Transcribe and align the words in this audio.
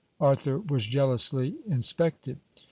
Arthur 0.19 0.57
was 0.59 0.87
jealously, 0.87 1.57
inspected. 1.67 2.39